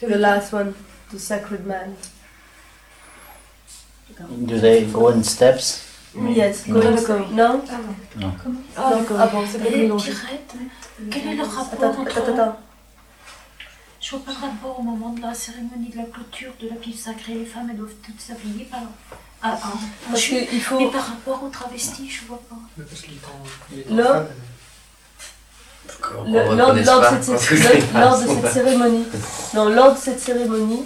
[0.00, 0.74] the last one,
[1.12, 1.94] the sacred man?
[4.46, 5.84] Do they go in steps?
[6.14, 6.80] Yes, No.
[6.80, 7.60] going to Non?
[7.70, 7.78] Ah
[8.16, 8.34] non.
[8.76, 9.00] Ah.
[9.18, 9.66] Ah bon, c'est pas.
[9.70, 10.54] Pirette,
[11.10, 12.58] quel est le rapport attends, attends.
[14.00, 16.76] Je vois pas de rapport au moment de la cérémonie de la clôture de la
[16.76, 17.34] pile sacrée.
[17.34, 18.80] Les femmes, elles doivent toutes s'habiller par...
[19.42, 19.72] Ah, ah,
[20.10, 20.88] Parce je- qu'il Mais faut.
[20.90, 22.56] par rapport aux travestis, je vois pas.
[22.88, 23.44] Parce qu'il est en-
[23.90, 23.96] il.
[26.26, 26.90] Le- lors, de cette,
[27.62, 29.04] lors- lors de cette cérémonie,
[29.54, 30.82] non, lors de cette cérémonie,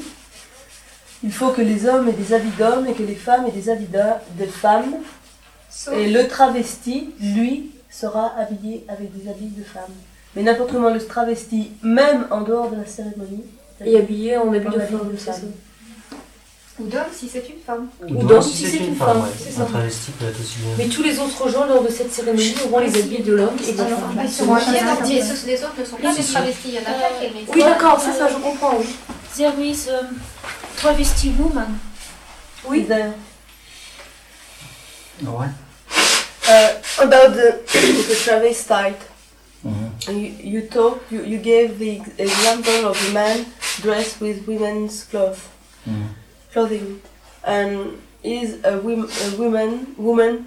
[1.25, 3.69] il faut que les hommes aient des habits d'hommes et que les femmes aient des
[3.69, 3.99] habits de,
[4.45, 4.95] de femmes.
[5.71, 9.93] Sauf Et le travesti, lui, sera habillé avec des habits de femme.
[10.35, 13.45] Mais n'importe comment le travesti, même en dehors de la cérémonie,
[13.85, 15.53] Et habillé en habit de femme,
[16.79, 17.89] ou d'homme si c'est une femme.
[18.09, 19.29] Ou d'homme, si c'est une femme, ouais.
[19.39, 19.63] c'est ça.
[19.63, 20.71] Un travesti peut être aussi bien.
[20.79, 23.73] Mais tous les autres gens lors de cette cérémonie auront les habits de l'homme et
[23.73, 24.21] de la femme.
[24.23, 25.13] Ils sont des-
[25.51, 27.61] les autres- ne sont pas Oui, des travestis, il y en a pas qui Oui
[27.63, 28.87] d'accord, c'est ça, je comprends, oui.
[29.37, 30.01] There is a
[30.77, 31.69] travesti woman.
[32.65, 32.85] oui.
[32.87, 33.13] There.
[35.25, 35.49] What?
[36.49, 39.12] Uh, about the, the travestite.
[40.09, 43.47] You, you talk, you, you gave the example of a man
[43.81, 45.49] dressed with women's cloth,
[45.87, 46.09] Mhm.
[46.53, 47.01] clothing,
[47.45, 50.47] and is a, wom- a woman woman.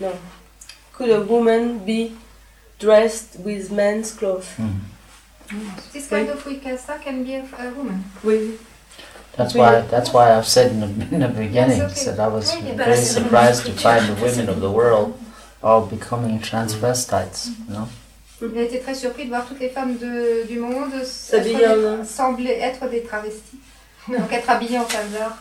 [0.00, 0.12] No,
[0.92, 2.16] could a woman be
[2.78, 4.56] dressed with men's cloth?
[4.58, 4.80] Mhm.
[5.92, 8.04] This kind of wikasa can be a a woman.
[8.24, 8.58] Oui.
[9.36, 9.80] That's why.
[9.88, 12.04] That's why I've said in the, in the beginning okay.
[12.12, 15.16] that I was Yeah, yeah, very surprised to find the women of the world
[15.62, 17.48] all becoming transvestites.
[18.40, 20.90] Il a été très surpris de voir toutes les femmes de, du monde
[21.32, 23.60] être sembler être des travestis.
[24.08, 25.38] Donc être habillées en femme d'art.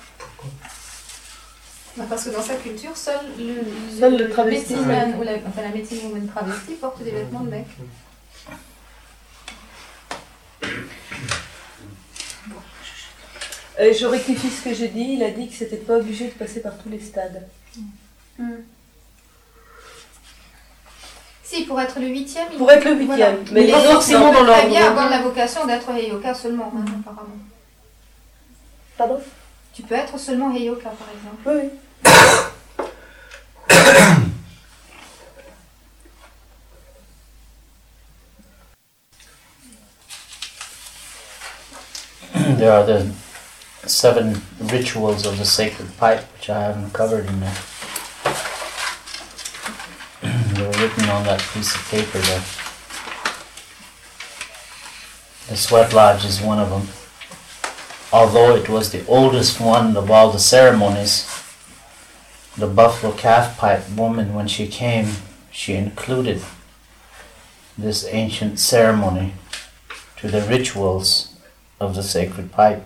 [1.97, 5.07] Bah, Parce que dans sa culture, seul le, Seul le travesti, medicine ouais.
[5.07, 7.65] man ou la, enfin, la medicine woman travesti porte des vêtements de mec.
[13.79, 15.13] Euh, je rectifie ce que j'ai dit.
[15.13, 17.47] Il a dit que c'était pas obligé de passer par tous les stades.
[21.51, 23.31] Si, pour être le huitième, il Pour être le Voilà.
[23.31, 23.45] huitième.
[23.51, 24.31] Mais Mais les pas autres, forcément non.
[24.39, 24.69] dans l'ordre.
[24.69, 27.35] bien avoir la vocation d'être Heyoka seulement, hein, apparemment.
[28.97, 29.19] Pardon?
[29.73, 31.41] Tu peux être seulement Heyoka, par exemple.
[31.45, 31.69] Oui,
[32.07, 32.11] oui.
[42.33, 43.11] there are the
[43.87, 47.53] seven rituals of the sacred pipe, which I haven't covered in there.
[50.91, 52.43] Written on that piece of paper there.
[55.47, 56.87] The sweat lodge is one of them.
[58.13, 61.25] Although it was the oldest one of all the ceremonies,
[62.57, 65.07] the buffalo calf pipe woman, when she came,
[65.51, 66.41] she included
[67.77, 69.33] this ancient ceremony
[70.17, 71.35] to the rituals
[71.79, 72.85] of the sacred pipe.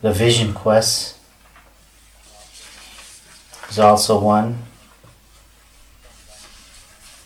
[0.00, 1.18] The vision quest
[3.68, 4.64] is also one.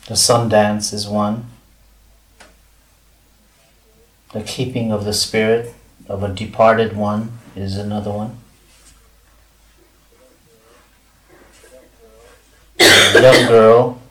[0.09, 1.45] The sun dance is one.
[4.33, 5.75] The keeping of the spirit
[6.07, 8.37] of a departed one is another one.
[12.79, 14.01] The young girl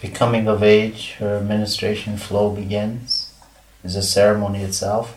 [0.00, 3.32] becoming of age, her menstruation flow begins,
[3.84, 5.16] is a ceremony itself.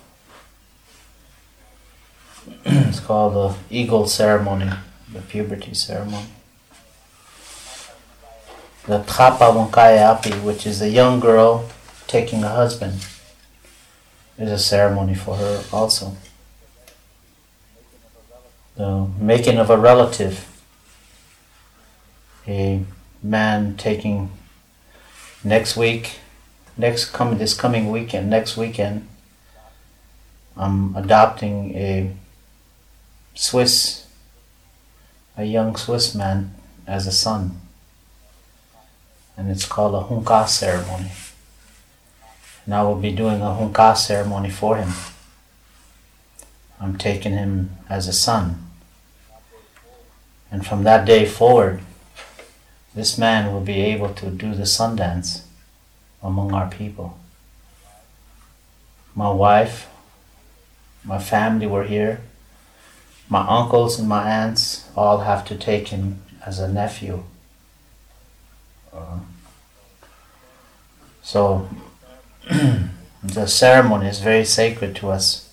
[2.66, 4.70] it's called the eagle ceremony,
[5.12, 6.28] the puberty ceremony.
[8.90, 11.70] The Trapa Wankayapi, which is a young girl
[12.08, 13.06] taking a husband,
[14.36, 16.18] is a ceremony for her also.
[18.78, 20.44] The making of a relative,
[22.48, 22.82] a
[23.22, 24.32] man taking
[25.44, 26.18] next week,
[26.76, 29.08] next coming this coming weekend, next weekend,
[30.58, 32.12] I'm adopting a
[33.36, 34.08] Swiss,
[35.38, 36.56] a young Swiss man
[36.88, 37.69] as a son.
[39.40, 41.12] And it's called a Hunka ceremony.
[42.66, 44.92] And I will be doing a Hunka ceremony for him.
[46.78, 48.62] I'm taking him as a son.
[50.52, 51.80] And from that day forward,
[52.94, 55.46] this man will be able to do the sun dance
[56.22, 57.18] among our people.
[59.16, 59.88] My wife,
[61.06, 62.20] my family were here.
[63.30, 67.24] My uncles and my aunts all have to take him as a nephew.
[69.00, 69.20] Uh,
[71.22, 71.70] so
[73.24, 75.50] the ceremony is very sacred to us.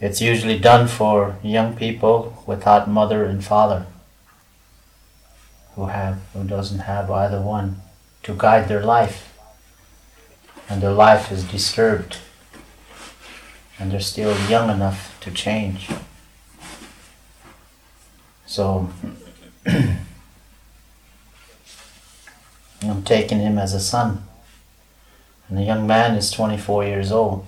[0.00, 3.86] It's usually done for young people without mother and father
[5.74, 7.80] who have who doesn't have either one
[8.24, 9.32] to guide their life.
[10.68, 12.18] And their life is disturbed.
[13.78, 15.88] And they're still young enough to change.
[18.46, 18.90] So
[22.82, 24.24] I'm taking him as a son
[25.48, 27.46] and the young man is 24 years old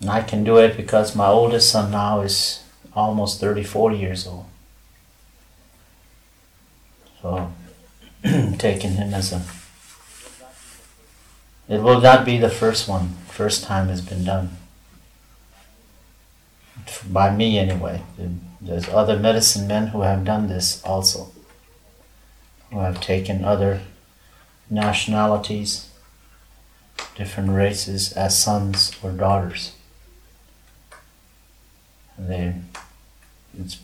[0.00, 2.62] and I can do it because my oldest son now is
[2.94, 4.46] almost 34 years old
[7.20, 7.52] so,
[8.58, 9.42] taking him as a.
[11.68, 13.14] It will not be the first one.
[13.28, 14.56] First time has been done.
[17.10, 18.02] By me, anyway.
[18.60, 21.30] There's other medicine men who have done this also.
[22.70, 23.80] Who have taken other
[24.70, 25.88] nationalities,
[27.16, 29.72] different races as sons or daughters.
[32.18, 32.54] They,
[33.58, 33.78] it's,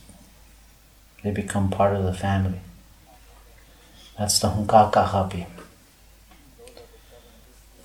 [1.23, 2.61] they become part of the family.
[4.19, 5.47] That's the Hunkakahapi.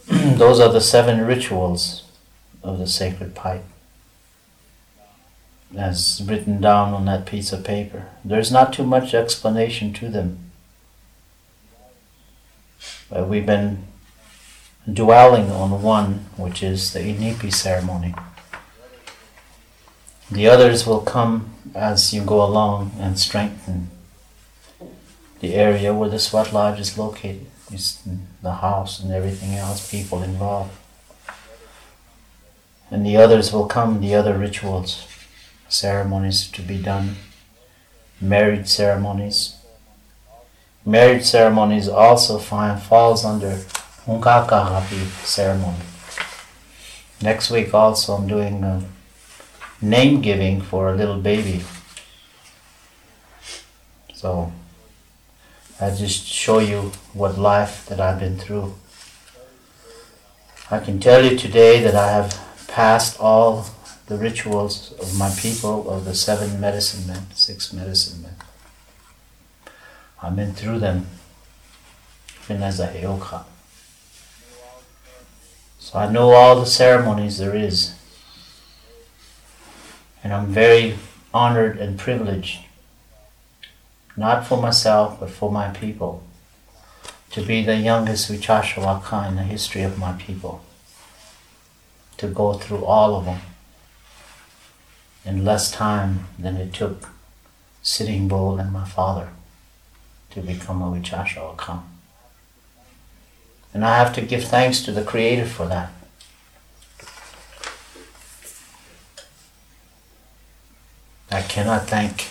[0.37, 2.03] Those are the seven rituals
[2.63, 3.63] of the sacred pipe
[5.75, 8.07] as written down on that piece of paper.
[8.25, 10.48] There's not too much explanation to them.
[13.09, 13.85] But we've been
[14.91, 18.13] dwelling on one, which is the Inipi ceremony.
[20.31, 23.89] The others will come as you go along and strengthen
[25.39, 28.01] the area where the sweat lodge is located, is
[28.41, 30.71] the house and everything else, people involved.
[32.91, 35.07] And the others will come, the other rituals,
[35.69, 37.15] ceremonies to be done,
[38.19, 39.55] marriage ceremonies.
[40.85, 43.57] Marriage ceremonies also find, falls under
[44.05, 45.83] Hunkakahapi ceremony.
[47.21, 48.83] Next week also I'm doing a
[49.81, 51.63] name giving for a little baby.
[54.13, 54.51] So
[55.81, 58.75] I just show you what life that I've been through.
[60.71, 63.65] I can tell you today that I have passed all
[64.07, 68.35] the rituals of my people, of the seven medicine men, six medicine men.
[70.21, 71.07] I've been through them,
[72.43, 73.43] even as a Heyoka.
[75.79, 77.95] So I know all the ceremonies there is.
[80.23, 80.97] And I'm very
[81.33, 82.59] honored and privileged
[84.19, 86.21] not for myself, but for my people,
[87.31, 90.61] to be the youngest Vichasha Wakan in the history of my people,
[92.17, 93.39] to go through all of them
[95.23, 97.09] in less time than it took
[97.81, 99.29] Sitting Bull and my father
[100.31, 101.81] to become a Vichasha Vichashravaka.
[103.73, 105.91] And I have to give thanks to the Creator for that.
[111.31, 112.27] I cannot thank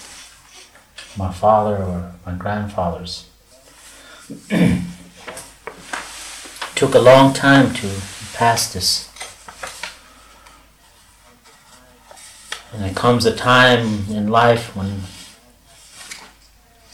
[1.17, 3.27] my father or my grandfathers.
[6.75, 7.89] Took a long time to
[8.35, 9.09] pass this.
[12.73, 15.03] And there comes a time in life when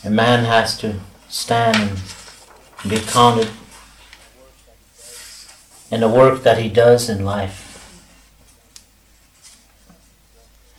[0.04, 1.98] a man has to stand
[2.82, 3.48] and be counted
[5.90, 7.62] in the work that he does in life.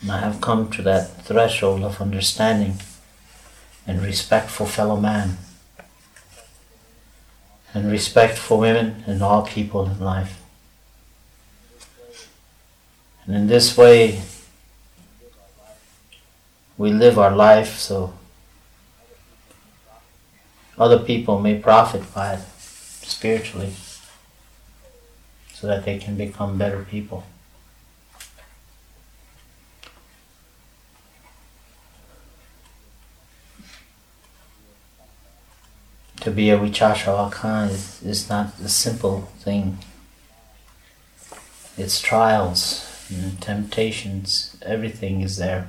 [0.02, 2.76] And I have come to that threshold of understanding
[3.88, 5.38] and respect for fellow man
[7.74, 10.40] and respect for women and all people in life.
[13.26, 14.22] And in this way,
[16.78, 18.14] we live our life so
[20.78, 22.42] other people may profit by it
[23.02, 23.74] spiritually
[25.54, 27.24] so that they can become better people.
[36.26, 39.78] to be a Vichasha Wakan is, is not a simple thing.
[41.78, 45.68] It's trials, and temptations, everything is there.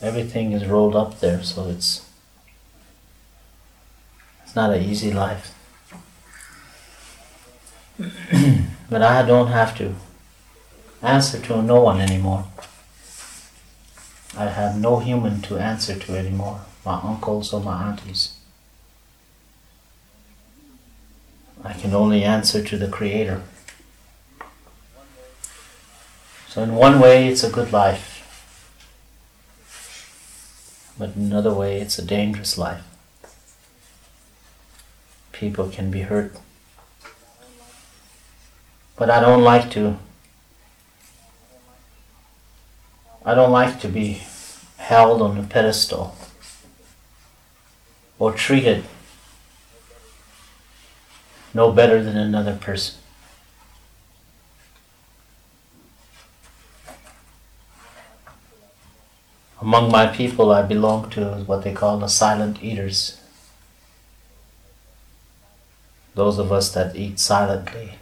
[0.00, 2.09] Everything is rolled up there, so it's
[4.50, 5.54] It's not an easy life.
[8.90, 9.94] but I don't have to
[11.00, 12.46] answer to no one anymore.
[14.36, 18.38] I have no human to answer to anymore, my uncles or my aunties.
[21.62, 23.42] I can only answer to the Creator.
[26.48, 28.26] So, in one way, it's a good life,
[30.98, 32.89] but in another way, it's a dangerous life.
[35.40, 36.34] People can be hurt.
[38.94, 39.96] But I don't like to.
[43.24, 44.20] I don't like to be
[44.76, 46.14] held on a pedestal
[48.18, 48.84] or treated
[51.54, 53.00] no better than another person.
[59.58, 63.19] Among my people, I belong to what they call the silent eaters.
[66.14, 67.92] Those of us that eat silently.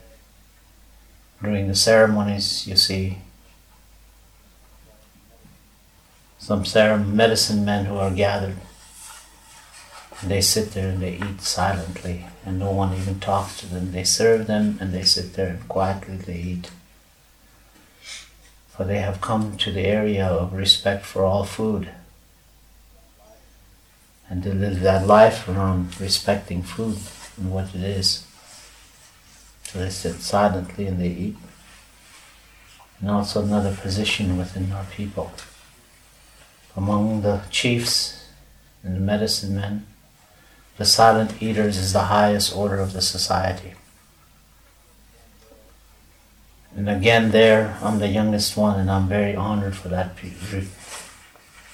[1.43, 3.19] During the ceremonies, you see
[6.39, 6.65] some
[7.15, 8.57] medicine men who are gathered
[10.21, 13.93] And they sit there and they eat silently, and no one even talks to them.
[13.93, 16.71] They serve them and they sit there and quietly they eat.
[18.69, 21.91] For they have come to the area of respect for all food.
[24.29, 26.99] And they live that life around respecting food
[27.39, 28.27] and what it is.
[29.65, 31.37] So they sit silently and they eat.
[33.01, 35.33] And also another position within our people.
[36.77, 38.29] Among the chiefs
[38.83, 39.87] and the medicine men,
[40.79, 43.75] the silent eaters is the highest order of the society.
[46.77, 50.13] And again, there, I'm the youngest one, and I'm very honored for that,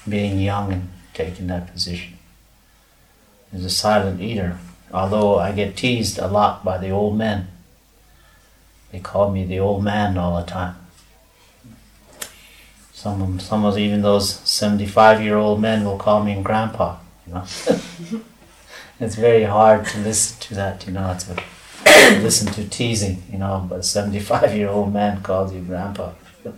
[0.09, 2.19] being young and taking that position.
[3.53, 4.59] As a silent eater,
[4.95, 7.49] although I get teased a lot by the old men.
[8.93, 10.77] They call me the old man all the time.
[12.93, 17.35] Some of some of even those 75 year old men will call me grandpa, you
[17.35, 17.41] know.
[19.01, 21.43] it's very hard to listen to that, you know, to,
[22.23, 26.13] listen to teasing, you know, but a 75 year old man calls you grandpa.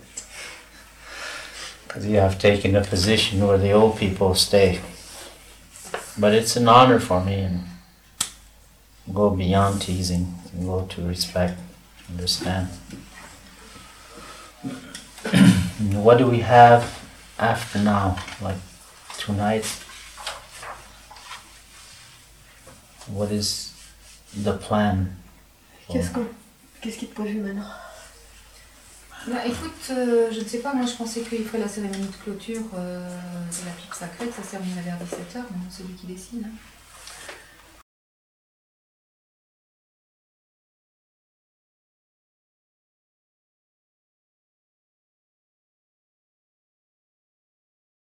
[1.87, 4.81] Because you have taken a position where the old people stay.
[6.19, 7.63] But it's an honor for me and
[9.13, 11.59] go beyond teasing and go to respect,
[12.09, 12.67] understand.
[15.93, 16.83] what do we have
[17.39, 18.17] after now?
[18.41, 18.57] Like
[19.17, 19.65] tonight?
[23.07, 23.73] What is
[24.35, 25.15] the plan?
[25.89, 26.27] Qu'est-ce qu'on,
[26.81, 27.71] qu'est-ce qui est prévu maintenant?
[29.27, 32.15] Bah, écoute, euh, je ne sais pas, moi je pensais qu'il ferait la cérémonie de
[32.23, 36.45] clôture euh, de la pipe sacrée, ça se terminerait vers 17h, c'est lui qui décide.
[36.45, 36.51] Hein.